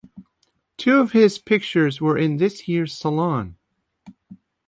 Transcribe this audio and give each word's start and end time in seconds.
Two 0.77 0.97
of 0.97 1.11
his 1.11 1.37
pictures 1.37 2.01
were 2.01 2.17
in 2.17 2.37
this 2.37 2.67
year's 2.67 2.91
Salon. 2.97 3.55